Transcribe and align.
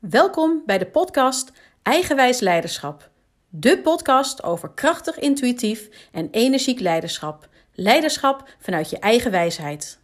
Welkom 0.00 0.62
bij 0.66 0.78
de 0.78 0.86
podcast 0.86 1.52
Eigenwijs 1.82 2.40
Leiderschap. 2.40 3.10
De 3.48 3.80
podcast 3.80 4.42
over 4.42 4.70
krachtig, 4.70 5.18
intuïtief 5.18 5.88
en 6.12 6.28
energiek 6.30 6.80
leiderschap. 6.80 7.48
Leiderschap 7.72 8.48
vanuit 8.58 8.90
je 8.90 8.98
eigen 8.98 9.30
wijsheid. 9.30 9.98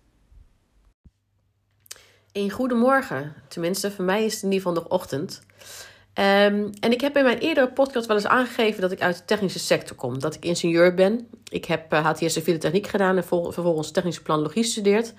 Een 2.33 2.51
goedemorgen. 2.51 3.35
Tenminste, 3.49 3.91
voor 3.91 4.05
mij 4.05 4.25
is 4.25 4.35
het 4.35 4.43
in 4.43 4.53
ieder 4.53 4.67
geval 4.67 4.83
nog 4.83 4.93
ochtend. 4.93 5.43
Um, 6.19 6.71
en 6.81 6.93
ik 6.93 7.01
heb 7.01 7.17
in 7.17 7.25
mijn 7.25 7.39
eerdere 7.39 7.73
podcast 7.73 8.07
wel 8.07 8.17
eens 8.17 8.27
aangegeven 8.27 8.81
dat 8.81 8.93
ik 8.93 9.01
uit 9.01 9.17
de 9.17 9.25
technische 9.25 9.59
sector 9.59 9.97
kom. 9.97 10.19
Dat 10.19 10.35
ik 10.35 10.45
ingenieur 10.45 10.95
ben. 10.95 11.29
Ik 11.49 11.65
heb 11.65 11.93
uh, 11.93 12.07
HTS 12.07 12.33
civiele 12.33 12.59
techniek 12.59 12.87
gedaan 12.87 13.17
en 13.17 13.25
vervolgens 13.25 13.91
technische 13.91 14.23
planologie 14.23 14.63
gestudeerd. 14.63 15.15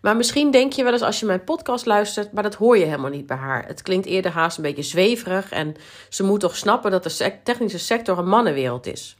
Maar 0.00 0.16
misschien 0.16 0.50
denk 0.50 0.72
je 0.72 0.82
wel 0.82 0.92
eens 0.92 1.02
als 1.02 1.20
je 1.20 1.26
mijn 1.26 1.44
podcast 1.44 1.86
luistert, 1.86 2.32
maar 2.32 2.42
dat 2.42 2.54
hoor 2.54 2.78
je 2.78 2.84
helemaal 2.84 3.10
niet 3.10 3.26
bij 3.26 3.36
haar. 3.36 3.66
Het 3.66 3.82
klinkt 3.82 4.06
eerder 4.06 4.30
haast 4.30 4.56
een 4.56 4.62
beetje 4.62 4.82
zweverig 4.82 5.50
en 5.50 5.74
ze 6.08 6.22
moet 6.22 6.40
toch 6.40 6.56
snappen 6.56 6.90
dat 6.90 7.02
de 7.02 7.40
technische 7.42 7.78
sector 7.78 8.18
een 8.18 8.28
mannenwereld 8.28 8.86
is. 8.86 9.16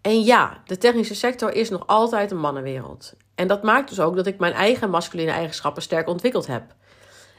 En 0.00 0.22
ja, 0.22 0.62
de 0.64 0.78
technische 0.78 1.14
sector 1.14 1.52
is 1.52 1.70
nog 1.70 1.86
altijd 1.86 2.30
een 2.30 2.40
mannenwereld. 2.40 3.12
En 3.34 3.46
dat 3.46 3.62
maakt 3.62 3.88
dus 3.88 4.00
ook 4.00 4.16
dat 4.16 4.26
ik 4.26 4.38
mijn 4.38 4.52
eigen 4.52 4.90
masculine 4.90 5.30
eigenschappen 5.30 5.82
sterk 5.82 6.08
ontwikkeld 6.08 6.46
heb. 6.46 6.74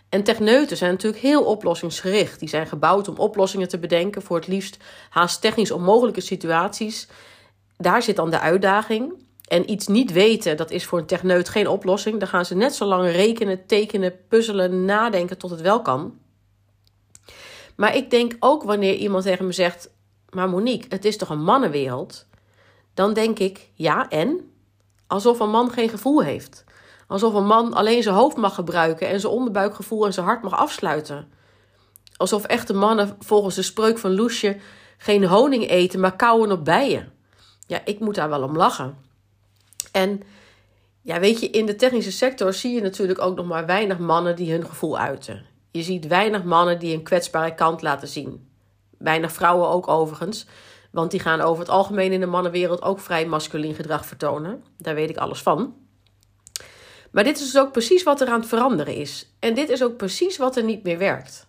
En 0.10 0.24
techneuten 0.24 0.78
zijn 0.78 0.92
natuurlijk 0.92 1.22
heel 1.22 1.44
oplossingsgericht. 1.44 2.40
Die 2.40 2.50
zijn 2.50 2.68
gebouwd 2.68 3.08
om 3.08 3.18
oplossingen 3.18 3.68
te 3.68 3.80
bedenken 3.80 4.22
voor 4.22 4.38
het 4.38 4.48
liefst 4.48 4.78
haast 5.10 5.42
technisch 5.42 5.72
onmogelijke 5.72 6.22
situaties. 6.22 7.08
Daar 7.78 8.04
zit 8.04 8.16
dan 8.16 8.30
de 8.30 8.40
uitdaging. 8.40 9.26
En 9.48 9.72
iets 9.72 9.88
niet 9.88 10.12
weten, 10.12 10.58
dat 10.58 10.72
is 10.72 10.86
voor 10.86 11.00
een 11.00 11.06
techneut 11.06 11.50
geen 11.50 11.68
oplossing. 11.68 12.20
Dan 12.20 12.28
gaan 12.28 12.46
ze 12.46 12.56
net 12.56 12.76
zo 12.76 12.86
lang 12.86 13.12
rekenen, 13.12 13.66
tekenen, 13.66 14.14
puzzelen, 14.28 14.86
nadenken 14.86 15.38
tot 15.38 15.50
het 15.50 15.62
wel 15.62 15.82
kan. 15.82 16.20
Maar 17.76 17.96
ik 17.96 18.10
denk 18.10 18.36
ook 18.40 18.64
wanneer 18.64 18.96
iemand 18.96 19.24
tegen 19.24 19.46
me 19.46 19.52
zegt: 19.52 19.90
Maar 20.30 20.50
Monique, 20.50 20.86
het 20.90 21.06
is 21.06 21.18
toch 21.18 21.30
een 21.30 21.44
mannenwereld? 21.44 22.26
Dan 22.94 23.14
denk 23.14 23.40
ik: 23.40 23.70
Ja, 23.74 24.10
en? 24.10 24.52
Alsof 25.08 25.40
een 25.40 25.50
man 25.50 25.72
geen 25.72 25.90
gevoel 25.90 26.24
heeft. 26.24 26.64
Alsof 27.08 27.34
een 27.34 27.46
man 27.46 27.74
alleen 27.74 28.04
zijn 28.04 28.16
hoofd 28.16 28.38
mag 28.38 28.56
gebruiken 28.56 29.08
en 29.08 29.20
zijn 29.20 29.34
onderbuikgevoel 29.34 30.06
en 30.06 30.14
zijn 30.14 30.26
hart 30.26 30.44
mag 30.44 30.54
afsluiten. 30.54 31.32
Alsof 32.18 32.44
echte 32.44 32.74
mannen 32.74 33.16
volgens 33.20 33.56
de 33.56 33.62
spreuk 33.62 33.98
van 33.98 34.16
Loesje 34.16 34.58
geen 34.98 35.26
honing 35.26 35.70
eten, 35.70 36.00
maar 36.00 36.16
kauwen 36.16 36.52
op 36.52 36.66
bijen. 36.66 37.12
Ja, 37.68 37.82
ik 37.86 38.00
moet 38.00 38.16
daar 38.16 38.30
wel 38.30 38.44
om 38.44 38.56
lachen. 38.56 38.98
En 39.92 40.22
ja, 41.02 41.20
weet 41.20 41.40
je, 41.40 41.50
in 41.50 41.66
de 41.66 41.76
technische 41.76 42.12
sector 42.12 42.54
zie 42.54 42.74
je 42.74 42.82
natuurlijk 42.82 43.22
ook 43.22 43.36
nog 43.36 43.46
maar 43.46 43.66
weinig 43.66 43.98
mannen 43.98 44.36
die 44.36 44.52
hun 44.52 44.66
gevoel 44.66 44.98
uiten. 44.98 45.46
Je 45.72 45.82
ziet 45.82 46.08
weinig 46.08 46.44
mannen 46.44 46.80
die 46.80 46.94
een 46.94 47.04
kwetsbare 47.04 47.56
kant 47.56 47.82
laten 47.82 48.08
zien. 48.08 48.50
Weinig 48.98 49.32
vrouwen 49.32 49.70
ook 49.70 49.88
overigens. 49.88 50.48
Want 50.92 51.12
die 51.12 51.20
gaan 51.20 51.42
over 51.42 51.60
het 51.60 51.70
algemeen 51.70 52.12
in 52.12 52.20
de 52.20 52.26
mannenwereld 52.26 52.82
ook 52.82 53.00
vrij 53.00 53.26
masculin 53.26 53.74
gedrag 53.74 54.06
vertonen. 54.06 54.64
Daar 54.78 54.96
weet 54.96 55.10
ik 55.10 55.18
alles 55.18 55.42
van. 55.42 55.87
Maar 57.12 57.24
dit 57.24 57.38
is 57.40 57.52
dus 57.52 57.62
ook 57.62 57.72
precies 57.72 58.04
wat 58.04 58.22
er 58.22 58.28
aan 58.28 58.40
het 58.40 58.50
veranderen 58.50 58.96
is. 58.96 59.32
En 59.40 59.54
dit 59.54 59.70
is 59.70 59.84
ook 59.84 59.98
precies 59.98 60.38
wat 60.38 60.56
er 60.56 60.64
niet 60.64 60.84
meer 60.84 60.98
werkt. 60.98 61.48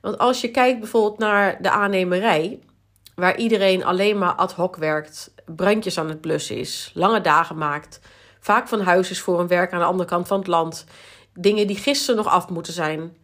Want 0.00 0.18
als 0.18 0.40
je 0.40 0.50
kijkt 0.50 0.78
bijvoorbeeld 0.78 1.18
naar 1.18 1.62
de 1.62 1.70
aannemerij, 1.70 2.58
waar 3.14 3.36
iedereen 3.36 3.84
alleen 3.84 4.18
maar 4.18 4.32
ad 4.32 4.52
hoc 4.52 4.76
werkt, 4.76 5.34
brandjes 5.46 5.98
aan 5.98 6.08
het 6.08 6.20
blussen 6.20 6.56
is, 6.56 6.90
lange 6.94 7.20
dagen 7.20 7.58
maakt, 7.58 8.00
vaak 8.40 8.68
van 8.68 8.80
huis 8.80 9.10
is 9.10 9.20
voor 9.20 9.40
een 9.40 9.48
werk 9.48 9.72
aan 9.72 9.78
de 9.78 9.84
andere 9.84 10.08
kant 10.08 10.26
van 10.26 10.38
het 10.38 10.46
land, 10.46 10.84
dingen 11.34 11.66
die 11.66 11.76
gisteren 11.76 12.16
nog 12.16 12.32
af 12.32 12.48
moeten 12.48 12.72
zijn. 12.72 13.16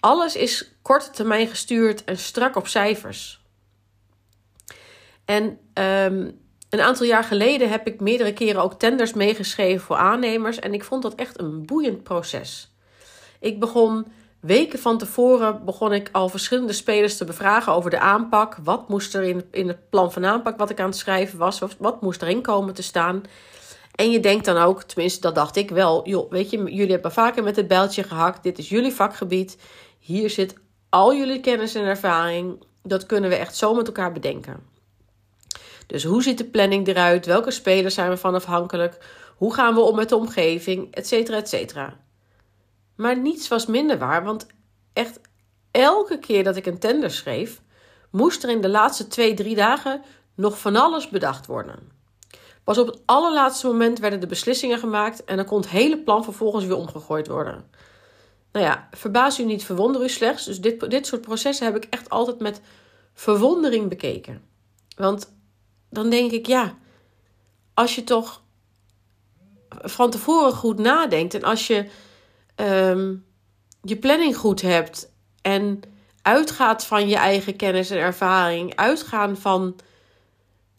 Alles 0.00 0.36
is 0.36 0.74
korte 0.82 1.10
termijn 1.10 1.48
gestuurd 1.48 2.04
en 2.04 2.18
strak 2.18 2.56
op 2.56 2.66
cijfers. 2.66 3.42
En 5.24 5.58
um, 5.74 6.41
een 6.72 6.80
aantal 6.80 7.06
jaar 7.06 7.24
geleden 7.24 7.70
heb 7.70 7.86
ik 7.86 8.00
meerdere 8.00 8.32
keren 8.32 8.62
ook 8.62 8.78
tenders 8.78 9.12
meegeschreven 9.12 9.80
voor 9.80 9.96
aannemers 9.96 10.58
en 10.58 10.74
ik 10.74 10.84
vond 10.84 11.02
dat 11.02 11.14
echt 11.14 11.40
een 11.40 11.66
boeiend 11.66 12.02
proces. 12.02 12.74
Ik 13.40 13.60
begon 13.60 14.06
weken 14.40 14.78
van 14.78 14.98
tevoren 14.98 15.64
begon 15.64 15.92
ik 15.92 16.08
al 16.12 16.28
verschillende 16.28 16.72
spelers 16.72 17.16
te 17.16 17.24
bevragen 17.24 17.72
over 17.72 17.90
de 17.90 17.98
aanpak. 17.98 18.56
Wat 18.62 18.88
moest 18.88 19.14
er 19.14 19.22
in, 19.22 19.44
in 19.50 19.68
het 19.68 19.90
plan 19.90 20.12
van 20.12 20.24
aanpak 20.24 20.58
wat 20.58 20.70
ik 20.70 20.80
aan 20.80 20.86
het 20.86 20.96
schrijven 20.96 21.38
was, 21.38 21.62
wat 21.78 22.00
moest 22.02 22.22
erin 22.22 22.42
komen 22.42 22.74
te 22.74 22.82
staan. 22.82 23.22
En 23.94 24.10
je 24.10 24.20
denkt 24.20 24.44
dan 24.44 24.56
ook, 24.56 24.82
tenminste 24.82 25.20
dat 25.20 25.34
dacht 25.34 25.56
ik 25.56 25.70
wel, 25.70 26.08
joh, 26.08 26.30
weet 26.30 26.50
je, 26.50 26.58
jullie 26.58 26.92
hebben 26.92 27.12
vaker 27.12 27.42
met 27.42 27.56
het 27.56 27.68
bijltje 27.68 28.02
gehakt. 28.02 28.42
Dit 28.42 28.58
is 28.58 28.68
jullie 28.68 28.92
vakgebied. 28.92 29.58
Hier 29.98 30.30
zit 30.30 30.54
al 30.88 31.14
jullie 31.14 31.40
kennis 31.40 31.74
en 31.74 31.84
ervaring. 31.84 32.64
Dat 32.82 33.06
kunnen 33.06 33.30
we 33.30 33.36
echt 33.36 33.56
zo 33.56 33.74
met 33.74 33.86
elkaar 33.86 34.12
bedenken. 34.12 34.71
Dus 35.92 36.04
hoe 36.04 36.22
ziet 36.22 36.38
de 36.38 36.44
planning 36.44 36.86
eruit? 36.86 37.26
Welke 37.26 37.50
spelers 37.50 37.94
zijn 37.94 38.10
we 38.10 38.16
van 38.16 38.34
afhankelijk? 38.34 38.98
Hoe 39.36 39.54
gaan 39.54 39.74
we 39.74 39.80
om 39.80 39.96
met 39.96 40.08
de 40.08 40.16
omgeving? 40.16 40.94
Etcetera, 40.94 41.36
etcetera. 41.36 41.96
Maar 42.96 43.18
niets 43.18 43.48
was 43.48 43.66
minder 43.66 43.98
waar, 43.98 44.24
want 44.24 44.46
echt 44.92 45.20
elke 45.70 46.18
keer 46.18 46.44
dat 46.44 46.56
ik 46.56 46.66
een 46.66 46.78
tender 46.78 47.10
schreef, 47.10 47.60
moest 48.10 48.42
er 48.42 48.50
in 48.50 48.60
de 48.60 48.68
laatste 48.68 49.08
twee, 49.08 49.34
drie 49.34 49.54
dagen 49.54 50.02
nog 50.34 50.58
van 50.58 50.76
alles 50.76 51.08
bedacht 51.08 51.46
worden. 51.46 51.90
Pas 52.64 52.78
op 52.78 52.86
het 52.86 53.00
allerlaatste 53.04 53.66
moment 53.66 53.98
werden 53.98 54.20
de 54.20 54.26
beslissingen 54.26 54.78
gemaakt 54.78 55.24
en 55.24 55.36
dan 55.36 55.44
kon 55.44 55.60
het 55.60 55.68
hele 55.68 55.98
plan 55.98 56.24
vervolgens 56.24 56.64
weer 56.64 56.76
omgegooid 56.76 57.26
worden. 57.26 57.64
Nou 58.52 58.66
ja, 58.66 58.88
verbaas 58.90 59.40
u 59.40 59.44
niet, 59.44 59.64
verwonder 59.64 60.02
u 60.02 60.08
slechts. 60.08 60.44
Dus 60.44 60.60
dit, 60.60 60.90
dit 60.90 61.06
soort 61.06 61.20
processen 61.20 61.66
heb 61.66 61.76
ik 61.76 61.86
echt 61.90 62.10
altijd 62.10 62.38
met 62.38 62.60
verwondering 63.14 63.88
bekeken. 63.88 64.42
Want 64.96 65.40
dan 65.92 66.10
denk 66.10 66.30
ik, 66.30 66.46
ja, 66.46 66.76
als 67.74 67.94
je 67.94 68.04
toch 68.04 68.42
van 69.68 70.10
tevoren 70.10 70.52
goed 70.52 70.78
nadenkt 70.78 71.34
en 71.34 71.42
als 71.42 71.66
je 71.66 71.88
Ehm, 72.54 73.14
je 73.82 73.96
planning 73.96 74.36
goed 74.36 74.60
hebt 74.60 75.12
en 75.42 75.80
uitgaat 76.22 76.86
van 76.86 77.08
je 77.08 77.16
eigen 77.16 77.56
kennis 77.56 77.90
en 77.90 77.98
ervaring, 77.98 78.76
uitgaan 78.76 79.36
van, 79.36 79.76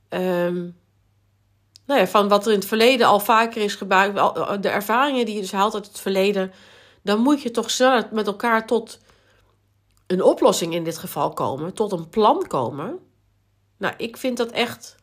um, 0.10 0.78
nou 1.86 2.00
ja, 2.00 2.08
van 2.08 2.28
wat 2.28 2.46
er 2.46 2.52
in 2.52 2.58
het 2.58 2.68
verleden 2.68 3.08
al 3.08 3.20
vaker 3.20 3.62
is 3.62 3.76
gebruikt, 3.76 4.16
de 4.64 4.70
ervaringen 4.70 5.26
die 5.26 5.36
je 5.36 5.42
dus 5.42 5.52
haalt 5.52 5.74
uit 5.74 5.88
het 5.88 6.00
verleden, 6.00 6.52
dan 7.02 7.20
moet 7.20 7.42
je 7.42 7.52
toch 7.52 7.72
snel 7.72 8.04
met 8.12 8.28
elkaar 8.28 8.68
tot 8.68 9.00
een 10.08 10.24
oplossing 10.24 10.74
in 10.74 10.84
dit 10.84 10.98
geval 10.98 11.34
komen, 11.34 11.74
tot 11.74 11.92
een 11.92 12.10
plan 12.10 12.48
komen. 12.48 13.00
Nou, 13.78 13.94
ik 13.98 14.18
vind 14.18 14.38
dat 14.38 14.52
echt 14.52 14.96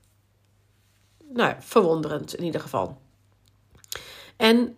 nou, 1.33 1.55
verwonderend 1.59 2.35
in 2.35 2.45
ieder 2.45 2.61
geval. 2.61 2.99
En 4.37 4.77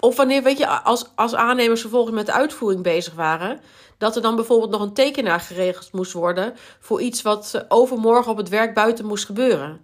of 0.00 0.16
wanneer, 0.16 0.42
weet 0.42 0.58
je, 0.58 0.68
als, 0.68 1.06
als 1.14 1.34
aannemers 1.34 1.80
vervolgens 1.80 2.14
met 2.14 2.26
de 2.26 2.32
uitvoering 2.32 2.82
bezig 2.82 3.14
waren, 3.14 3.60
dat 3.98 4.16
er 4.16 4.22
dan 4.22 4.36
bijvoorbeeld 4.36 4.70
nog 4.70 4.80
een 4.80 4.92
tekenaar 4.92 5.40
geregeld 5.40 5.92
moest 5.92 6.12
worden 6.12 6.54
voor 6.80 7.00
iets 7.00 7.22
wat 7.22 7.64
overmorgen 7.68 8.32
op 8.32 8.36
het 8.36 8.48
werk 8.48 8.74
buiten 8.74 9.06
moest 9.06 9.24
gebeuren. 9.24 9.80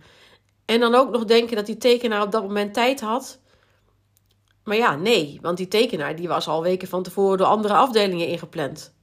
En 0.64 0.80
dan 0.80 0.94
ook 0.94 1.10
nog 1.10 1.24
denken 1.24 1.56
dat 1.56 1.66
die 1.66 1.76
tekenaar 1.76 2.22
op 2.22 2.32
dat 2.32 2.42
moment 2.42 2.74
tijd 2.74 3.00
had. 3.00 3.38
Maar 4.64 4.76
ja, 4.76 4.96
nee, 4.96 5.38
want 5.42 5.56
die 5.56 5.68
tekenaar 5.68 6.16
die 6.16 6.28
was 6.28 6.48
al 6.48 6.62
weken 6.62 6.88
van 6.88 7.02
tevoren 7.02 7.38
door 7.38 7.46
andere 7.46 7.74
afdelingen 7.74 8.28
ingepland. 8.28 8.94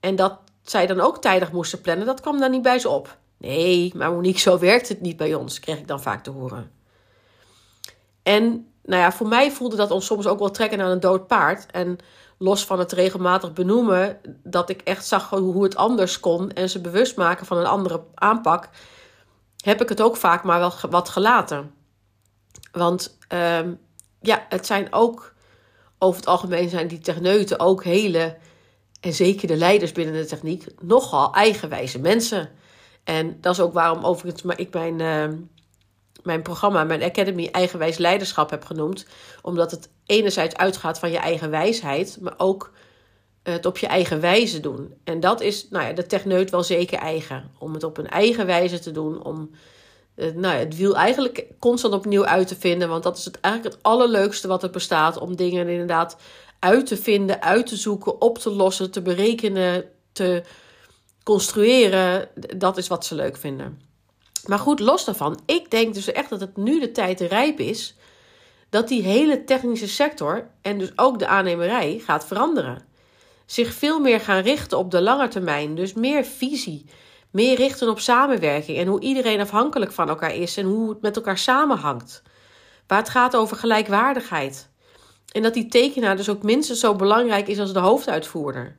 En 0.00 0.16
dat 0.16 0.38
zij 0.62 0.86
dan 0.86 1.00
ook 1.00 1.20
tijdig 1.20 1.52
moesten 1.52 1.80
plannen, 1.80 2.06
dat 2.06 2.20
kwam 2.20 2.40
dan 2.40 2.50
niet 2.50 2.62
bij 2.62 2.78
ze 2.78 2.88
op. 2.88 3.18
Nee, 3.38 3.92
maar 3.96 4.12
Monique, 4.12 4.40
zo 4.40 4.58
werkt 4.58 4.88
het 4.88 5.00
niet 5.00 5.16
bij 5.16 5.34
ons, 5.34 5.60
kreeg 5.60 5.78
ik 5.78 5.88
dan 5.88 6.02
vaak 6.02 6.22
te 6.22 6.30
horen. 6.30 6.70
En 8.22 8.72
nou 8.82 9.02
ja, 9.02 9.12
voor 9.12 9.28
mij 9.28 9.52
voelde 9.52 9.76
dat 9.76 9.90
ons 9.90 10.06
soms 10.06 10.26
ook 10.26 10.38
wel 10.38 10.50
trekken 10.50 10.80
aan 10.80 10.90
een 10.90 11.00
dood 11.00 11.26
paard. 11.26 11.70
En 11.70 11.98
los 12.38 12.64
van 12.64 12.78
het 12.78 12.92
regelmatig 12.92 13.52
benoemen, 13.52 14.18
dat 14.42 14.70
ik 14.70 14.80
echt 14.82 15.06
zag 15.06 15.30
hoe 15.30 15.62
het 15.62 15.76
anders 15.76 16.20
kon 16.20 16.52
en 16.52 16.70
ze 16.70 16.80
bewust 16.80 17.16
maken 17.16 17.46
van 17.46 17.58
een 17.58 17.66
andere 17.66 18.02
aanpak, 18.14 18.68
heb 19.56 19.82
ik 19.82 19.88
het 19.88 20.00
ook 20.00 20.16
vaak 20.16 20.44
maar 20.44 20.58
wel 20.58 20.72
wat 20.90 21.08
gelaten. 21.08 21.74
Want 22.72 23.18
ehm, 23.28 23.74
ja, 24.20 24.46
het 24.48 24.66
zijn 24.66 24.92
ook, 24.92 25.34
over 25.98 26.20
het 26.20 26.28
algemeen 26.28 26.68
zijn 26.68 26.88
die 26.88 26.98
techneuten 26.98 27.60
ook 27.60 27.84
hele, 27.84 28.36
en 29.00 29.12
zeker 29.12 29.48
de 29.48 29.56
leiders 29.56 29.92
binnen 29.92 30.14
de 30.14 30.26
techniek, 30.26 30.66
nogal 30.80 31.34
eigenwijze 31.34 31.98
mensen. 31.98 32.50
En 33.08 33.38
dat 33.40 33.52
is 33.52 33.60
ook 33.60 33.72
waarom 33.72 34.04
overigens 34.04 34.42
maar 34.42 34.60
ik 34.60 34.74
mijn, 34.74 34.98
uh, 34.98 35.38
mijn 36.22 36.42
programma, 36.42 36.84
mijn 36.84 37.02
Academy 37.02 37.48
Eigenwijs 37.52 37.98
Leiderschap 37.98 38.50
heb 38.50 38.64
genoemd. 38.64 39.06
Omdat 39.42 39.70
het 39.70 39.88
enerzijds 40.06 40.56
uitgaat 40.56 40.98
van 40.98 41.10
je 41.10 41.18
eigen 41.18 41.50
wijsheid, 41.50 42.18
maar 42.20 42.34
ook 42.36 42.72
het 43.42 43.66
op 43.66 43.78
je 43.78 43.86
eigen 43.86 44.20
wijze 44.20 44.60
doen. 44.60 44.94
En 45.04 45.20
dat 45.20 45.40
is 45.40 45.68
nou 45.70 45.86
ja, 45.86 45.92
de 45.92 46.06
techneut 46.06 46.50
wel 46.50 46.62
zeker 46.62 46.98
eigen. 46.98 47.50
Om 47.58 47.74
het 47.74 47.84
op 47.84 47.98
een 47.98 48.08
eigen 48.08 48.46
wijze 48.46 48.78
te 48.78 48.90
doen, 48.90 49.22
om 49.22 49.50
nou 50.14 50.54
ja, 50.54 50.58
het 50.58 50.76
wiel 50.76 50.96
eigenlijk 50.96 51.44
constant 51.58 51.94
opnieuw 51.94 52.24
uit 52.24 52.48
te 52.48 52.56
vinden. 52.56 52.88
Want 52.88 53.02
dat 53.02 53.18
is 53.18 53.24
het, 53.24 53.40
eigenlijk 53.40 53.74
het 53.74 53.84
allerleukste 53.84 54.48
wat 54.48 54.62
er 54.62 54.70
bestaat. 54.70 55.18
Om 55.18 55.36
dingen 55.36 55.68
inderdaad 55.68 56.16
uit 56.58 56.86
te 56.86 56.96
vinden, 56.96 57.42
uit 57.42 57.66
te 57.66 57.76
zoeken, 57.76 58.20
op 58.20 58.38
te 58.38 58.50
lossen, 58.50 58.90
te 58.90 59.02
berekenen, 59.02 59.84
te 60.12 60.42
construeren. 61.28 62.28
Dat 62.56 62.76
is 62.76 62.88
wat 62.88 63.06
ze 63.06 63.14
leuk 63.14 63.36
vinden. 63.36 63.80
Maar 64.46 64.58
goed, 64.58 64.80
los 64.80 65.04
daarvan, 65.04 65.40
ik 65.46 65.70
denk 65.70 65.94
dus 65.94 66.12
echt 66.12 66.30
dat 66.30 66.40
het 66.40 66.56
nu 66.56 66.80
de 66.80 66.92
tijd 66.92 67.20
rijp 67.20 67.60
is 67.60 67.96
dat 68.68 68.88
die 68.88 69.02
hele 69.02 69.44
technische 69.44 69.88
sector 69.88 70.50
en 70.62 70.78
dus 70.78 70.92
ook 70.96 71.18
de 71.18 71.26
aannemerij 71.26 72.00
gaat 72.04 72.26
veranderen. 72.26 72.82
Zich 73.46 73.72
veel 73.72 74.00
meer 74.00 74.20
gaan 74.20 74.42
richten 74.42 74.78
op 74.78 74.90
de 74.90 75.00
lange 75.00 75.28
termijn, 75.28 75.74
dus 75.74 75.92
meer 75.92 76.24
visie, 76.24 76.84
meer 77.30 77.56
richten 77.56 77.88
op 77.88 78.00
samenwerking 78.00 78.78
en 78.78 78.86
hoe 78.86 79.00
iedereen 79.00 79.40
afhankelijk 79.40 79.92
van 79.92 80.08
elkaar 80.08 80.34
is 80.34 80.56
en 80.56 80.64
hoe 80.66 80.88
het 80.88 81.00
met 81.00 81.16
elkaar 81.16 81.38
samenhangt. 81.38 82.22
Waar 82.86 82.98
het 82.98 83.08
gaat 83.08 83.36
over 83.36 83.56
gelijkwaardigheid. 83.56 84.68
En 85.32 85.42
dat 85.42 85.54
die 85.54 85.68
tekenaar 85.68 86.16
dus 86.16 86.28
ook 86.28 86.42
minstens 86.42 86.80
zo 86.80 86.94
belangrijk 86.94 87.48
is 87.48 87.58
als 87.58 87.72
de 87.72 87.78
hoofduitvoerder. 87.78 88.76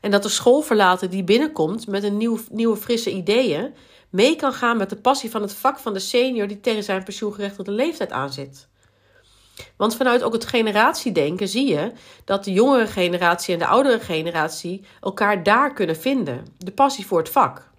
En 0.00 0.10
dat 0.10 0.22
de 0.22 0.28
schoolverlater 0.28 1.10
die 1.10 1.24
binnenkomt 1.24 1.86
met 1.86 2.02
een 2.02 2.16
nieuw, 2.16 2.38
nieuwe 2.50 2.76
frisse 2.76 3.12
ideeën 3.12 3.74
mee 4.10 4.36
kan 4.36 4.52
gaan 4.52 4.76
met 4.76 4.90
de 4.90 4.96
passie 4.96 5.30
van 5.30 5.42
het 5.42 5.52
vak 5.52 5.78
van 5.78 5.92
de 5.92 5.98
senior 5.98 6.48
die 6.48 6.60
tegen 6.60 6.82
zijn 6.82 7.04
pensioengerechtigde 7.04 7.72
leeftijd 7.72 8.12
aanzit. 8.12 8.68
Want 9.76 9.96
vanuit 9.96 10.22
ook 10.22 10.32
het 10.32 10.46
generatiedenken 10.46 11.48
zie 11.48 11.66
je 11.68 11.92
dat 12.24 12.44
de 12.44 12.52
jongere 12.52 12.86
generatie 12.86 13.52
en 13.52 13.58
de 13.58 13.66
oudere 13.66 14.00
generatie 14.00 14.84
elkaar 15.00 15.42
daar 15.42 15.72
kunnen 15.72 15.96
vinden. 15.96 16.46
De 16.58 16.72
passie 16.72 17.06
voor 17.06 17.18
het 17.18 17.28
vak. 17.28 17.74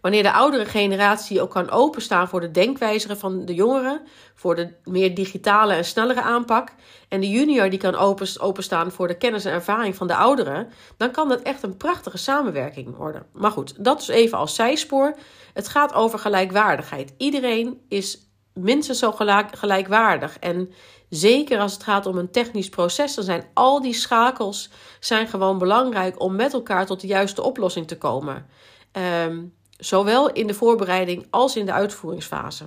Wanneer 0.00 0.22
de 0.22 0.32
oudere 0.32 0.64
generatie 0.64 1.42
ook 1.42 1.50
kan 1.50 1.70
openstaan 1.70 2.28
voor 2.28 2.40
de 2.40 2.50
denkwijze 2.50 3.16
van 3.16 3.44
de 3.44 3.54
jongeren, 3.54 4.00
voor 4.34 4.56
de 4.56 4.72
meer 4.84 5.14
digitale 5.14 5.74
en 5.74 5.84
snellere 5.84 6.22
aanpak, 6.22 6.68
en 7.08 7.20
de 7.20 7.30
junior 7.30 7.70
die 7.70 7.78
kan 7.78 8.18
openstaan 8.38 8.90
voor 8.90 9.08
de 9.08 9.16
kennis 9.16 9.44
en 9.44 9.52
ervaring 9.52 9.96
van 9.96 10.06
de 10.06 10.16
ouderen, 10.16 10.68
dan 10.96 11.10
kan 11.10 11.28
dat 11.28 11.42
echt 11.42 11.62
een 11.62 11.76
prachtige 11.76 12.18
samenwerking 12.18 12.96
worden. 12.96 13.26
Maar 13.32 13.50
goed, 13.50 13.84
dat 13.84 14.00
is 14.00 14.08
even 14.08 14.38
als 14.38 14.54
zijspoor. 14.54 15.16
Het 15.52 15.68
gaat 15.68 15.94
over 15.94 16.18
gelijkwaardigheid. 16.18 17.14
Iedereen 17.16 17.80
is 17.88 18.26
minstens 18.52 18.98
zo 18.98 19.12
gelijk, 19.12 19.56
gelijkwaardig. 19.56 20.38
En 20.38 20.72
zeker 21.08 21.58
als 21.58 21.72
het 21.72 21.82
gaat 21.82 22.06
om 22.06 22.18
een 22.18 22.30
technisch 22.30 22.68
proces, 22.68 23.14
dan 23.14 23.24
zijn 23.24 23.46
al 23.54 23.80
die 23.80 23.94
schakels 23.94 24.70
zijn 25.00 25.28
gewoon 25.28 25.58
belangrijk 25.58 26.20
om 26.20 26.36
met 26.36 26.52
elkaar 26.52 26.86
tot 26.86 27.00
de 27.00 27.06
juiste 27.06 27.42
oplossing 27.42 27.86
te 27.86 27.98
komen. 27.98 28.46
Um, 28.92 29.54
Zowel 29.78 30.32
in 30.32 30.46
de 30.46 30.54
voorbereiding 30.54 31.26
als 31.30 31.56
in 31.56 31.66
de 31.66 31.72
uitvoeringsfase. 31.72 32.64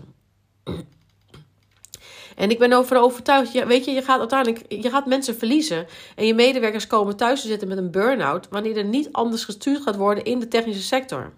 En 2.36 2.50
ik 2.50 2.60
ben 2.60 2.74
over 2.74 2.98
overtuigd, 2.98 3.66
weet 3.66 3.86
je, 3.86 3.92
je 3.92 4.02
gaat 4.02 4.20
uiteindelijk 4.20 4.66
je 4.72 4.90
gaat 4.90 5.06
mensen 5.06 5.38
verliezen. 5.38 5.88
En 6.16 6.26
je 6.26 6.34
medewerkers 6.34 6.88
komen 6.88 7.16
thuis 7.16 7.42
te 7.42 7.48
zitten 7.48 7.68
met 7.68 7.78
een 7.78 7.92
burn-out 7.92 8.48
wanneer 8.50 8.78
er 8.78 8.86
niet 8.86 9.12
anders 9.12 9.44
gestuurd 9.44 9.82
gaat 9.82 9.96
worden 9.96 10.24
in 10.24 10.40
de 10.40 10.48
technische 10.48 10.84
sector. 10.84 11.34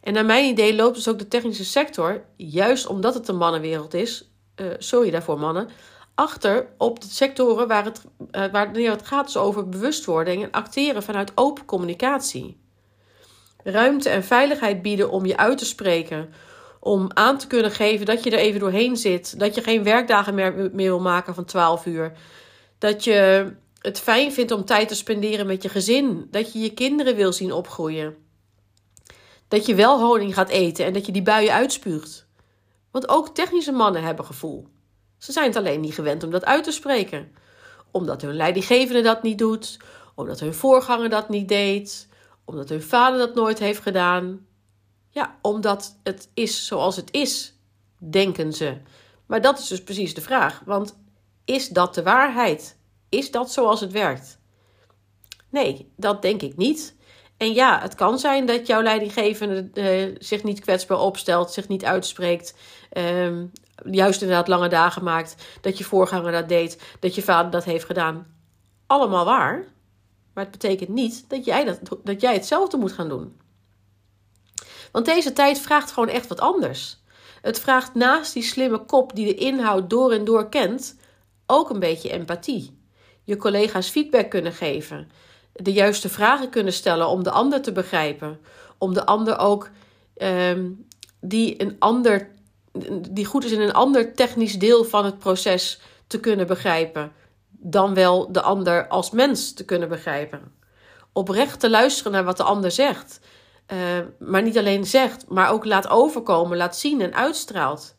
En 0.00 0.12
naar 0.12 0.24
mijn 0.24 0.44
idee 0.44 0.74
loopt 0.74 0.94
dus 0.94 1.08
ook 1.08 1.18
de 1.18 1.28
technische 1.28 1.64
sector, 1.64 2.24
juist 2.36 2.86
omdat 2.86 3.14
het 3.14 3.28
een 3.28 3.36
mannenwereld 3.36 3.94
is, 3.94 4.30
uh, 4.56 4.66
sorry 4.78 5.10
daarvoor 5.10 5.38
mannen, 5.38 5.68
achter 6.14 6.68
op 6.78 7.00
de 7.00 7.08
sectoren 7.08 7.68
waar 7.68 7.84
het, 7.84 8.04
uh, 8.32 8.46
waar 8.52 8.74
het 8.74 9.06
gaat 9.06 9.24
dus 9.24 9.36
over 9.36 9.68
bewustwording 9.68 10.42
en 10.42 10.50
acteren 10.50 11.02
vanuit 11.02 11.32
open 11.34 11.64
communicatie 11.64 12.61
ruimte 13.64 14.08
en 14.08 14.24
veiligheid 14.24 14.82
bieden 14.82 15.10
om 15.10 15.26
je 15.26 15.36
uit 15.36 15.58
te 15.58 15.64
spreken. 15.64 16.32
Om 16.80 17.10
aan 17.14 17.38
te 17.38 17.46
kunnen 17.46 17.70
geven 17.70 18.06
dat 18.06 18.24
je 18.24 18.30
er 18.30 18.38
even 18.38 18.60
doorheen 18.60 18.96
zit. 18.96 19.38
Dat 19.38 19.54
je 19.54 19.62
geen 19.62 19.82
werkdagen 19.82 20.34
meer, 20.34 20.54
meer 20.54 20.88
wil 20.88 21.00
maken 21.00 21.34
van 21.34 21.44
12 21.44 21.86
uur. 21.86 22.12
Dat 22.78 23.04
je 23.04 23.50
het 23.78 24.00
fijn 24.00 24.32
vindt 24.32 24.52
om 24.52 24.64
tijd 24.64 24.88
te 24.88 24.94
spenderen 24.94 25.46
met 25.46 25.62
je 25.62 25.68
gezin. 25.68 26.28
Dat 26.30 26.52
je 26.52 26.58
je 26.58 26.74
kinderen 26.74 27.16
wil 27.16 27.32
zien 27.32 27.52
opgroeien. 27.52 28.16
Dat 29.48 29.66
je 29.66 29.74
wel 29.74 30.00
honing 30.00 30.34
gaat 30.34 30.48
eten 30.48 30.84
en 30.84 30.92
dat 30.92 31.06
je 31.06 31.12
die 31.12 31.22
buien 31.22 31.52
uitspuugt. 31.52 32.26
Want 32.90 33.08
ook 33.08 33.34
technische 33.34 33.72
mannen 33.72 34.02
hebben 34.02 34.24
gevoel. 34.24 34.66
Ze 35.18 35.32
zijn 35.32 35.46
het 35.46 35.56
alleen 35.56 35.80
niet 35.80 35.94
gewend 35.94 36.24
om 36.24 36.30
dat 36.30 36.44
uit 36.44 36.64
te 36.64 36.72
spreken. 36.72 37.32
Omdat 37.90 38.22
hun 38.22 38.36
leidinggevende 38.36 39.02
dat 39.02 39.22
niet 39.22 39.38
doet. 39.38 39.76
Omdat 40.14 40.40
hun 40.40 40.54
voorganger 40.54 41.08
dat 41.08 41.28
niet 41.28 41.48
deed 41.48 42.10
omdat 42.44 42.68
hun 42.68 42.82
vader 42.82 43.18
dat 43.18 43.34
nooit 43.34 43.58
heeft 43.58 43.80
gedaan. 43.80 44.46
Ja, 45.10 45.38
omdat 45.42 45.98
het 46.02 46.28
is 46.34 46.66
zoals 46.66 46.96
het 46.96 47.08
is, 47.10 47.54
denken 47.98 48.52
ze. 48.52 48.76
Maar 49.26 49.40
dat 49.40 49.58
is 49.58 49.68
dus 49.68 49.82
precies 49.82 50.14
de 50.14 50.20
vraag. 50.20 50.62
Want 50.64 50.98
is 51.44 51.68
dat 51.68 51.94
de 51.94 52.02
waarheid? 52.02 52.76
Is 53.08 53.30
dat 53.30 53.52
zoals 53.52 53.80
het 53.80 53.92
werkt? 53.92 54.38
Nee, 55.48 55.92
dat 55.96 56.22
denk 56.22 56.42
ik 56.42 56.56
niet. 56.56 56.94
En 57.36 57.52
ja, 57.52 57.80
het 57.80 57.94
kan 57.94 58.18
zijn 58.18 58.46
dat 58.46 58.66
jouw 58.66 58.82
leidinggevende 58.82 59.70
uh, 59.74 60.16
zich 60.18 60.42
niet 60.42 60.60
kwetsbaar 60.60 60.98
opstelt, 60.98 61.52
zich 61.52 61.68
niet 61.68 61.84
uitspreekt, 61.84 62.54
uh, 62.92 63.38
juist 63.84 64.22
inderdaad 64.22 64.48
lange 64.48 64.68
dagen 64.68 65.04
maakt, 65.04 65.34
dat 65.60 65.78
je 65.78 65.84
voorganger 65.84 66.32
dat 66.32 66.48
deed, 66.48 66.96
dat 67.00 67.14
je 67.14 67.22
vader 67.22 67.50
dat 67.50 67.64
heeft 67.64 67.84
gedaan. 67.84 68.26
Allemaal 68.86 69.24
waar. 69.24 69.64
Maar 70.34 70.44
het 70.44 70.52
betekent 70.52 70.88
niet 70.88 71.24
dat 71.28 71.44
jij, 71.44 71.64
dat, 71.64 71.78
dat 72.04 72.20
jij 72.20 72.32
hetzelfde 72.32 72.76
moet 72.76 72.92
gaan 72.92 73.08
doen. 73.08 73.40
Want 74.92 75.04
deze 75.04 75.32
tijd 75.32 75.58
vraagt 75.58 75.92
gewoon 75.92 76.08
echt 76.08 76.26
wat 76.26 76.40
anders. 76.40 77.00
Het 77.42 77.60
vraagt 77.60 77.94
naast 77.94 78.32
die 78.32 78.42
slimme 78.42 78.78
kop 78.78 79.14
die 79.14 79.26
de 79.26 79.34
inhoud 79.34 79.90
door 79.90 80.12
en 80.12 80.24
door 80.24 80.48
kent, 80.48 80.96
ook 81.46 81.70
een 81.70 81.78
beetje 81.78 82.10
empathie. 82.10 82.78
Je 83.24 83.36
collega's 83.36 83.88
feedback 83.88 84.30
kunnen 84.30 84.52
geven, 84.52 85.10
de 85.52 85.72
juiste 85.72 86.08
vragen 86.08 86.50
kunnen 86.50 86.72
stellen 86.72 87.08
om 87.08 87.22
de 87.22 87.30
ander 87.30 87.62
te 87.62 87.72
begrijpen, 87.72 88.40
om 88.78 88.94
de 88.94 89.06
ander 89.06 89.38
ook 89.38 89.70
um, 90.16 90.86
die 91.20 91.62
een 91.62 91.76
ander 91.78 92.30
die 93.10 93.24
goed 93.24 93.44
is 93.44 93.52
in 93.52 93.60
een 93.60 93.72
ander 93.72 94.14
technisch 94.14 94.58
deel 94.58 94.84
van 94.84 95.04
het 95.04 95.18
proces 95.18 95.80
te 96.06 96.20
kunnen 96.20 96.46
begrijpen 96.46 97.12
dan 97.62 97.94
wel 97.94 98.32
de 98.32 98.42
ander 98.42 98.88
als 98.88 99.10
mens 99.10 99.52
te 99.52 99.64
kunnen 99.64 99.88
begrijpen. 99.88 100.52
Oprecht 101.12 101.60
te 101.60 101.70
luisteren 101.70 102.12
naar 102.12 102.24
wat 102.24 102.36
de 102.36 102.42
ander 102.42 102.70
zegt. 102.70 103.20
Uh, 103.72 103.78
maar 104.18 104.42
niet 104.42 104.58
alleen 104.58 104.86
zegt, 104.86 105.28
maar 105.28 105.50
ook 105.50 105.64
laat 105.64 105.88
overkomen, 105.88 106.56
laat 106.56 106.76
zien 106.76 107.00
en 107.00 107.14
uitstraalt. 107.14 107.94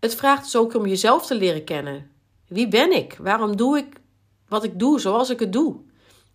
Het 0.00 0.14
vraagt 0.14 0.42
dus 0.42 0.56
ook 0.56 0.74
om 0.74 0.86
jezelf 0.86 1.26
te 1.26 1.34
leren 1.34 1.64
kennen. 1.64 2.10
Wie 2.48 2.68
ben 2.68 2.92
ik? 2.92 3.16
Waarom 3.20 3.56
doe 3.56 3.78
ik 3.78 4.00
wat 4.48 4.64
ik 4.64 4.78
doe 4.78 5.00
zoals 5.00 5.30
ik 5.30 5.40
het 5.40 5.52
doe? 5.52 5.76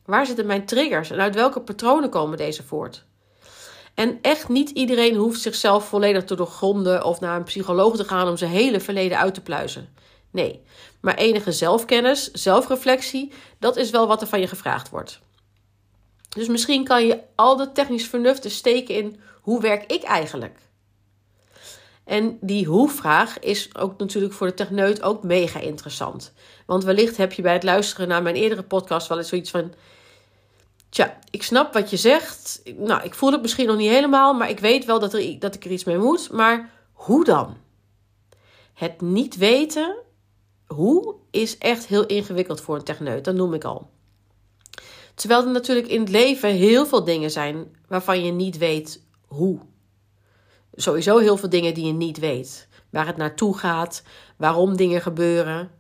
Waar 0.06 0.26
zitten 0.26 0.46
mijn 0.46 0.66
triggers 0.66 1.12
en 1.12 1.20
uit 1.20 1.36
welke 1.36 1.62
patronen 1.62 2.10
komen 2.10 2.38
deze 2.38 2.64
voort? 2.64 3.06
En 3.94 4.20
echt 4.22 4.50
niet 4.50 4.70
iedereen 4.70 5.16
hoeft 5.16 5.42
zichzelf 5.42 5.88
volledig 5.88 6.24
te 6.24 6.36
doorgronden 6.36 7.04
of 7.04 7.20
naar 7.20 7.36
een 7.36 7.44
psycholoog 7.44 7.96
te 7.96 8.04
gaan 8.04 8.28
om 8.28 8.38
zijn 8.38 8.52
hele 8.52 8.80
verleden 8.80 9.18
uit 9.18 9.34
te 9.34 9.42
pluizen. 9.42 9.90
Nee, 10.34 10.64
maar 11.00 11.16
enige 11.16 11.52
zelfkennis, 11.52 12.32
zelfreflectie, 12.32 13.32
dat 13.60 13.78
is 13.78 13.90
wel 13.90 14.08
wat 14.08 14.22
er 14.22 14.28
van 14.28 14.40
je 14.40 14.48
gevraagd 14.48 14.90
wordt. 14.90 15.20
Dus 16.30 16.48
misschien 16.48 16.84
kan 16.84 17.06
je 17.06 17.20
al 17.36 17.58
dat 17.58 17.76
technisch 17.76 18.08
vernuft 18.08 18.52
steken 18.52 18.96
in 18.96 19.20
hoe 19.42 19.62
werk 19.62 19.92
ik 19.92 20.04
eigenlijk? 20.04 20.60
En 22.04 22.38
die 22.42 22.66
hoe-vraag 22.66 23.40
is 23.40 23.76
ook 23.76 24.00
natuurlijk 24.00 24.34
voor 24.34 24.48
de 24.48 24.54
techneut 24.54 25.02
ook 25.02 25.24
mega 25.24 25.60
interessant. 25.60 26.34
Want 26.66 26.84
wellicht 26.84 27.18
heb 27.18 27.34
je 27.34 27.42
bij 27.42 27.54
het 27.54 27.64
luisteren 27.64 28.08
naar 28.08 28.22
mijn 28.22 28.36
eerdere 28.36 28.64
podcast 28.64 29.08
wel 29.08 29.18
eens 29.18 29.30
zoiets 29.30 29.52
van... 29.52 29.74
Tja, 30.90 31.20
ik 31.30 31.44
snap 31.44 31.74
wat 31.74 31.90
je 31.90 31.98
zegt. 31.98 32.62
Nou, 32.78 33.04
ik 33.04 33.14
voel 33.14 33.32
het 33.32 33.42
misschien 33.42 33.68
nog 33.68 33.78
niet 33.78 33.90
helemaal, 33.90 34.34
maar 34.34 34.50
ik 34.50 34.60
weet 34.60 34.86
wel 34.86 35.00
dat, 35.00 35.14
er, 35.14 35.40
dat 35.40 35.56
ik 35.56 35.66
er 35.66 35.72
iets 35.72 35.84
mee 35.84 35.98
moet. 35.98 36.32
Maar 36.32 36.70
hoe 36.92 37.24
dan? 37.24 37.58
Het 38.74 39.02
niet 39.02 39.38
weten 39.38 39.96
hoe 40.68 41.16
is 41.32 41.58
echt 41.58 41.88
heel 41.88 42.06
ingewikkeld 42.06 42.62
voor 42.62 42.76
een 42.76 42.84
techneut, 42.84 43.26
dat 43.26 43.36
noem 43.36 43.54
ik 43.54 43.64
al. 43.64 43.90
Terwijl 45.16 45.42
er 45.42 45.52
natuurlijk 45.52 45.88
in 45.88 46.00
het 46.00 46.10
leven 46.10 46.50
heel 46.50 46.86
veel 46.86 47.04
dingen 47.04 47.32
zijn 47.32 47.76
waarvan 47.88 48.26
je 48.26 48.32
niet 48.32 48.58
weet 48.58 49.04
hoe. 49.28 49.60
Sowieso 50.76 51.18
heel 51.18 51.38
veel 51.38 51.50
dingen 51.50 51.74
die 51.74 51.86
je 51.86 51.94
niet 51.94 52.20
weet. 52.20 52.68
Waar 52.90 53.06
het 53.06 53.18
naartoe 53.18 53.58
gaat, 53.58 54.04
waarom 54.38 54.76
dingen 54.76 55.02
gebeuren. 55.02 55.72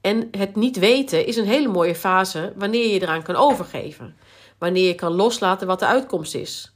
En 0.00 0.28
het 0.30 0.56
niet 0.56 0.78
weten 0.78 1.26
is 1.26 1.36
een 1.36 1.44
hele 1.44 1.68
mooie 1.68 1.94
fase 1.94 2.52
wanneer 2.56 2.92
je 2.92 3.00
eraan 3.00 3.22
kan 3.22 3.36
overgeven. 3.36 4.16
Wanneer 4.58 4.86
je 4.86 4.94
kan 4.94 5.12
loslaten 5.12 5.66
wat 5.66 5.78
de 5.78 5.86
uitkomst 5.86 6.34
is. 6.34 6.74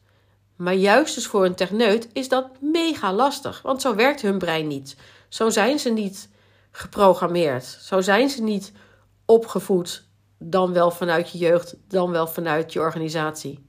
Maar 0.56 0.74
juist 0.74 1.14
dus 1.14 1.26
voor 1.26 1.44
een 1.44 1.54
techneut 1.54 2.08
is 2.12 2.28
dat 2.28 2.46
mega 2.60 3.12
lastig, 3.12 3.62
want 3.62 3.80
zo 3.80 3.94
werkt 3.94 4.22
hun 4.22 4.38
brein 4.38 4.66
niet. 4.66 4.96
Zo 5.28 5.50
zijn 5.50 5.78
ze 5.78 5.90
niet 5.90 6.28
geprogrammeerd. 6.76 7.64
Zo 7.64 8.00
zijn 8.00 8.28
ze 8.28 8.42
niet 8.42 8.72
opgevoed, 9.24 10.04
dan 10.38 10.72
wel 10.72 10.90
vanuit 10.90 11.30
je 11.30 11.38
jeugd, 11.38 11.76
dan 11.88 12.10
wel 12.10 12.26
vanuit 12.26 12.72
je 12.72 12.80
organisatie. 12.80 13.66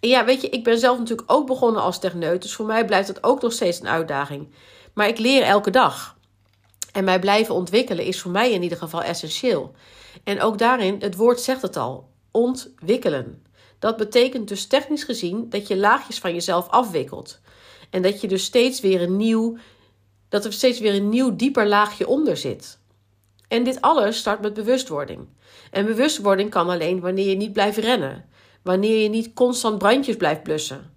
En 0.00 0.08
ja, 0.08 0.24
weet 0.24 0.40
je, 0.40 0.48
ik 0.48 0.64
ben 0.64 0.78
zelf 0.78 0.98
natuurlijk 0.98 1.32
ook 1.32 1.46
begonnen 1.46 1.82
als 1.82 1.98
techneut, 1.98 2.42
dus 2.42 2.54
voor 2.54 2.66
mij 2.66 2.84
blijft 2.84 3.08
het 3.08 3.22
ook 3.22 3.42
nog 3.42 3.52
steeds 3.52 3.80
een 3.80 3.88
uitdaging. 3.88 4.54
Maar 4.94 5.08
ik 5.08 5.18
leer 5.18 5.42
elke 5.42 5.70
dag. 5.70 6.16
En 6.92 7.04
mij 7.04 7.18
blijven 7.18 7.54
ontwikkelen 7.54 8.04
is 8.04 8.20
voor 8.20 8.30
mij 8.30 8.52
in 8.52 8.62
ieder 8.62 8.78
geval 8.78 9.02
essentieel. 9.02 9.74
En 10.24 10.40
ook 10.40 10.58
daarin, 10.58 10.96
het 10.98 11.16
woord 11.16 11.40
zegt 11.40 11.62
het 11.62 11.76
al, 11.76 12.08
ontwikkelen. 12.30 13.42
Dat 13.78 13.96
betekent 13.96 14.48
dus 14.48 14.66
technisch 14.66 15.04
gezien 15.04 15.48
dat 15.48 15.68
je 15.68 15.76
laagjes 15.76 16.18
van 16.18 16.34
jezelf 16.34 16.68
afwikkelt. 16.68 17.40
En 17.90 18.02
dat 18.02 18.20
je 18.20 18.28
dus 18.28 18.44
steeds 18.44 18.80
weer 18.80 19.02
een 19.02 19.16
nieuw, 19.16 19.56
dat 20.28 20.44
er 20.44 20.52
steeds 20.52 20.80
weer 20.80 20.94
een 20.94 21.08
nieuw 21.08 21.36
dieper 21.36 21.66
laagje 21.66 22.06
onder 22.06 22.36
zit. 22.36 22.78
En 23.48 23.64
dit 23.64 23.80
alles 23.80 24.18
start 24.18 24.40
met 24.40 24.54
bewustwording. 24.54 25.26
En 25.70 25.86
bewustwording 25.86 26.50
kan 26.50 26.68
alleen 26.68 27.00
wanneer 27.00 27.28
je 27.28 27.36
niet 27.36 27.52
blijft 27.52 27.78
rennen. 27.78 28.24
Wanneer 28.62 29.02
je 29.02 29.08
niet 29.08 29.32
constant 29.34 29.78
brandjes 29.78 30.16
blijft 30.16 30.42
blussen. 30.42 30.90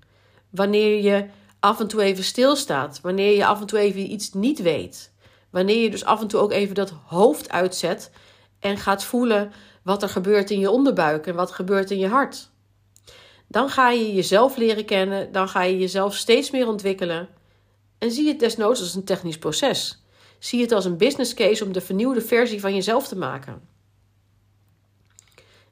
Wanneer 0.50 1.01
je 1.01 1.25
af 1.59 1.79
en 1.79 1.88
toe 1.88 2.01
even 2.01 2.23
stilstaat. 2.23 3.00
Wanneer 3.01 3.35
je 3.35 3.45
af 3.45 3.61
en 3.61 3.67
toe 3.67 3.79
even 3.79 4.11
iets 4.11 4.33
niet 4.33 4.61
weet. 4.61 5.11
Wanneer 5.50 5.81
je 5.81 5.89
dus 5.89 6.05
af 6.05 6.21
en 6.21 6.27
toe 6.27 6.39
ook 6.39 6.51
even 6.51 6.75
dat 6.75 6.93
hoofd 7.05 7.50
uitzet 7.50 8.11
en 8.59 8.77
gaat 8.77 9.03
voelen 9.03 9.51
wat 9.83 10.03
er 10.03 10.09
gebeurt 10.09 10.50
in 10.50 10.59
je 10.59 10.69
onderbuik 10.69 11.27
en 11.27 11.35
wat 11.35 11.51
gebeurt 11.51 11.91
in 11.91 12.00
je 12.00 12.07
hart. 12.07 12.50
Dan 13.47 13.69
ga 13.69 13.89
je 13.89 14.13
jezelf 14.13 14.57
leren 14.57 14.85
kennen, 14.85 15.31
dan 15.31 15.50
ga 15.50 15.63
je 15.63 15.77
jezelf 15.77 16.15
steeds 16.15 16.51
meer 16.51 16.67
ontwikkelen. 16.67 17.29
En 18.01 18.12
zie 18.12 18.27
het 18.27 18.39
desnoods 18.39 18.79
als 18.79 18.96
een 18.96 19.03
technisch 19.03 19.38
proces. 19.38 20.03
Zie 20.39 20.62
het 20.62 20.72
als 20.72 20.86
een 20.86 20.98
business 20.98 21.34
case 21.34 21.65
om 21.65 21.72
de 21.72 21.81
vernieuwde 21.81 22.22
versie 22.22 22.60
van 22.60 22.75
jezelf 22.75 23.08
te 23.08 23.17
maken. 23.17 23.62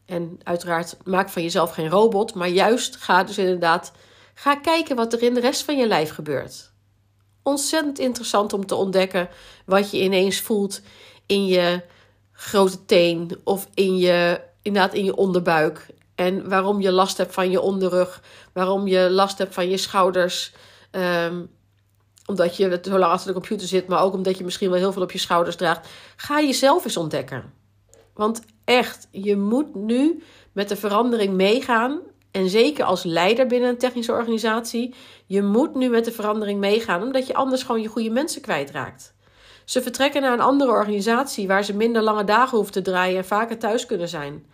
En 0.05 0.39
uiteraard 0.43 0.98
maak 1.03 1.29
van 1.29 1.41
jezelf 1.41 1.71
geen 1.71 1.89
robot, 1.89 2.33
maar 2.33 2.48
juist 2.48 2.95
ga 2.95 3.24
dus 3.24 3.38
inderdaad 3.38 3.91
ga 4.33 4.55
kijken 4.55 4.95
wat 4.95 5.13
er 5.13 5.24
in 5.24 5.33
de 5.33 5.39
rest 5.39 5.63
van 5.63 5.77
je 5.77 5.88
lijf 5.88 6.09
gebeurt. 6.09 6.71
Ontzettend 7.43 8.00
interessant 8.00 8.53
om 8.53 8.65
te 8.65 8.75
ontdekken 8.75 9.29
wat 9.65 9.91
je 9.91 10.01
ineens 10.01 10.41
voelt 10.41 10.81
in 11.25 11.45
je 11.45 11.81
grote 12.31 12.86
teen 12.86 13.39
of 13.43 13.67
in 13.74 13.98
je, 13.98 14.41
inderdaad 14.62 14.93
in 14.93 15.05
je 15.05 15.15
onderbuik. 15.15 15.86
En 16.15 16.50
waarom 16.50 16.81
je 16.81 16.91
last 16.91 17.17
hebt 17.17 17.33
van 17.33 17.51
je 17.51 17.62
onderrug, 17.62 18.24
waarom 18.53 18.88
je 18.88 19.09
last 19.09 19.38
hebt 19.38 19.53
van 19.53 19.69
je 19.69 19.77
schouders. 19.77 20.53
Um, 20.91 21.57
omdat 22.29 22.57
je 22.57 22.79
zo 22.83 22.98
lang 22.98 23.12
achter 23.12 23.27
de 23.27 23.33
computer 23.33 23.67
zit, 23.67 23.88
maar 23.88 24.01
ook 24.01 24.13
omdat 24.13 24.38
je 24.38 24.43
misschien 24.43 24.69
wel 24.69 24.79
heel 24.79 24.91
veel 24.91 25.01
op 25.01 25.12
je 25.12 25.17
schouders 25.17 25.55
draagt. 25.55 25.88
Ga 26.15 26.41
jezelf 26.41 26.86
eens 26.86 26.98
ontdekken. 26.98 27.53
Want 28.13 28.41
echt, 28.65 29.07
je 29.12 29.38
moet 29.38 29.75
nu 29.75 30.24
met 30.51 30.69
de 30.69 30.75
verandering 30.75 31.33
meegaan. 31.33 32.00
En 32.31 32.50
zeker 32.50 32.86
als 32.86 33.03
leider 33.03 33.48
binnen 33.48 33.69
een 33.69 33.77
technische 33.77 34.12
organisatie, 34.12 34.95
je 35.25 35.41
moet 35.41 35.75
nu 35.75 35.89
met 35.89 36.05
de 36.05 36.12
verandering 36.12 36.59
meegaan, 36.59 37.01
omdat 37.01 37.27
je 37.27 37.33
anders 37.33 37.63
gewoon 37.63 37.81
je 37.81 37.88
goede 37.88 38.09
mensen 38.09 38.41
kwijtraakt. 38.41 39.13
Ze 39.65 39.81
vertrekken 39.81 40.21
naar 40.21 40.33
een 40.33 40.39
andere 40.39 40.71
organisatie 40.71 41.48
waar 41.48 41.63
ze 41.63 41.75
minder 41.75 42.01
lange 42.01 42.24
dagen 42.24 42.55
hoeven 42.55 42.74
te 42.74 42.81
draaien 42.81 43.17
en 43.17 43.25
vaker 43.25 43.57
thuis 43.57 43.86
kunnen 43.86 44.09
zijn. 44.09 44.45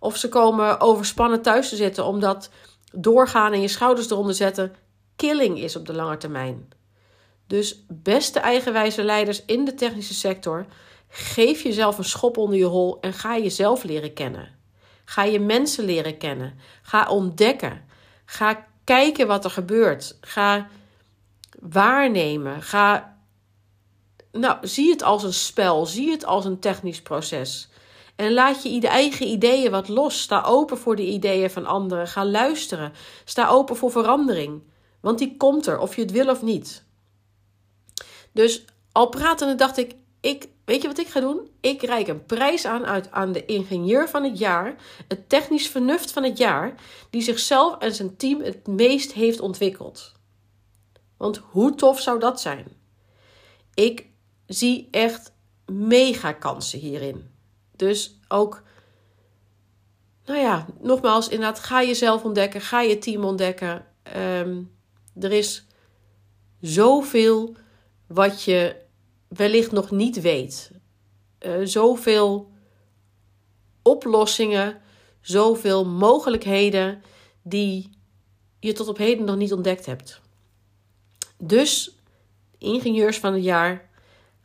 Of 0.00 0.16
ze 0.16 0.28
komen 0.28 0.80
overspannen 0.80 1.42
thuis 1.42 1.68
te 1.68 1.76
zitten 1.76 2.04
omdat 2.04 2.50
doorgaan 2.92 3.52
en 3.52 3.60
je 3.60 3.68
schouders 3.68 4.10
eronder 4.10 4.34
zetten 4.34 4.74
killing 5.16 5.58
is 5.60 5.76
op 5.76 5.86
de 5.86 5.94
lange 5.94 6.16
termijn. 6.16 6.68
Dus 7.46 7.84
beste 7.88 8.38
eigenwijze 8.38 9.04
leiders 9.04 9.44
in 9.44 9.64
de 9.64 9.74
technische 9.74 10.14
sector, 10.14 10.66
geef 11.08 11.62
jezelf 11.62 11.98
een 11.98 12.04
schop 12.04 12.36
onder 12.36 12.58
je 12.58 12.64
hol 12.64 13.00
en 13.00 13.12
ga 13.12 13.38
jezelf 13.38 13.82
leren 13.82 14.12
kennen. 14.12 14.54
Ga 15.04 15.22
je 15.22 15.40
mensen 15.40 15.84
leren 15.84 16.18
kennen. 16.18 16.58
Ga 16.82 17.08
ontdekken. 17.08 17.84
Ga 18.24 18.66
kijken 18.84 19.26
wat 19.26 19.44
er 19.44 19.50
gebeurt. 19.50 20.18
Ga 20.20 20.68
waarnemen. 21.60 22.62
Ga 22.62 23.16
nou, 24.32 24.66
zie 24.66 24.90
het 24.90 25.02
als 25.02 25.22
een 25.22 25.32
spel, 25.32 25.86
zie 25.86 26.10
het 26.10 26.24
als 26.24 26.44
een 26.44 26.58
technisch 26.58 27.02
proces. 27.02 27.68
En 28.16 28.32
laat 28.32 28.62
je 28.62 28.88
eigen 28.88 29.26
ideeën 29.26 29.70
wat 29.70 29.88
los. 29.88 30.20
Sta 30.20 30.42
open 30.42 30.78
voor 30.78 30.96
de 30.96 31.06
ideeën 31.06 31.50
van 31.50 31.66
anderen. 31.66 32.08
Ga 32.08 32.24
luisteren. 32.24 32.92
Sta 33.24 33.48
open 33.48 33.76
voor 33.76 33.90
verandering. 33.90 34.62
Want 35.00 35.18
die 35.18 35.36
komt 35.36 35.66
er, 35.66 35.78
of 35.78 35.96
je 35.96 36.02
het 36.02 36.10
wil 36.10 36.28
of 36.28 36.42
niet. 36.42 36.85
Dus 38.36 38.64
al 38.92 39.08
pratende 39.08 39.54
dacht 39.54 39.76
ik, 39.76 39.94
ik 40.20 40.48
weet 40.64 40.82
je 40.82 40.88
wat 40.88 40.98
ik 40.98 41.06
ga 41.06 41.20
doen? 41.20 41.50
Ik 41.60 41.82
reik 41.82 42.08
een 42.08 42.26
prijs 42.26 42.64
aan 42.64 42.86
uit, 42.86 43.10
aan 43.10 43.32
de 43.32 43.44
ingenieur 43.44 44.08
van 44.08 44.24
het 44.24 44.38
jaar, 44.38 44.74
het 45.08 45.28
technisch 45.28 45.68
vernuft 45.68 46.10
van 46.10 46.22
het 46.22 46.38
jaar, 46.38 46.74
die 47.10 47.22
zichzelf 47.22 47.78
en 47.78 47.94
zijn 47.94 48.16
team 48.16 48.40
het 48.40 48.66
meest 48.66 49.12
heeft 49.12 49.40
ontwikkeld. 49.40 50.12
Want 51.16 51.36
hoe 51.36 51.74
tof 51.74 52.00
zou 52.00 52.20
dat 52.20 52.40
zijn? 52.40 52.66
Ik 53.74 54.06
zie 54.46 54.88
echt 54.90 55.32
mega 55.66 56.32
kansen 56.32 56.78
hierin. 56.78 57.30
Dus 57.76 58.18
ook, 58.28 58.62
nou 60.24 60.40
ja, 60.40 60.66
nogmaals, 60.80 61.28
inderdaad, 61.28 61.58
ga 61.58 61.82
jezelf 61.82 62.24
ontdekken, 62.24 62.60
ga 62.60 62.80
je 62.80 62.98
team 62.98 63.24
ontdekken. 63.24 63.86
Ehm, 64.02 64.62
er 65.20 65.32
is 65.32 65.66
zoveel 66.60 67.56
wat 68.06 68.42
je 68.42 68.76
wellicht 69.28 69.72
nog 69.72 69.90
niet 69.90 70.20
weet. 70.20 70.70
Uh, 71.40 71.54
zoveel 71.64 72.52
oplossingen, 73.82 74.80
zoveel 75.20 75.86
mogelijkheden 75.86 77.02
die 77.42 77.90
je 78.60 78.72
tot 78.72 78.88
op 78.88 78.96
heden 78.96 79.24
nog 79.24 79.36
niet 79.36 79.52
ontdekt 79.52 79.86
hebt. 79.86 80.20
Dus, 81.38 81.96
ingenieurs 82.58 83.18
van 83.18 83.32
het 83.32 83.44
jaar, 83.44 83.86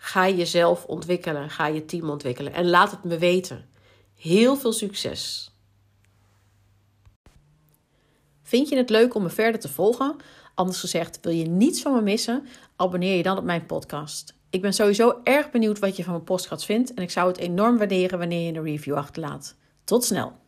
Ga 0.04 0.30
jezelf 0.30 0.86
ontwikkelen, 0.86 1.50
ga 1.50 1.68
je 1.68 1.86
team 1.86 2.10
ontwikkelen 2.10 2.54
en 2.54 2.70
laat 2.70 2.92
het 2.92 3.04
me 3.04 3.18
weten. 3.18 3.70
Heel 4.16 4.58
veel 4.58 4.74
succes. 4.74 5.52
Vind 8.42 8.70
je 8.70 8.78
het 8.78 8.90
leuk 8.90 9.16
om 9.16 9.24
me 9.24 9.30
verder 9.30 9.62
te 9.62 9.70
volgen? 9.70 10.16
Anders 10.62 10.80
gezegd, 10.80 11.20
wil 11.22 11.34
je 11.34 11.46
niets 11.46 11.82
van 11.82 11.94
me 11.94 12.02
missen? 12.02 12.44
Abonneer 12.76 13.18
je 13.18 13.24
dan 13.24 13.38
op 13.38 13.44
mijn 13.44 13.66
podcast. 13.66 14.36
Ik 14.50 14.62
ben 14.62 14.74
sowieso 14.74 15.20
erg 15.24 15.52
benieuwd 15.52 15.80
wat 15.80 15.96
je 15.96 16.04
van 16.04 16.14
mijn 16.14 16.24
podcast 16.24 16.66
vindt 16.66 16.94
en 16.94 17.04
ik 17.04 17.12
zou 17.12 17.28
het 17.28 17.38
enorm 17.38 17.78
waarderen 17.78 18.20
wanneer 18.20 18.46
je 18.46 18.58
een 18.58 18.64
review 18.64 18.96
achterlaat. 18.96 19.56
Tot 19.84 20.04
snel! 20.04 20.41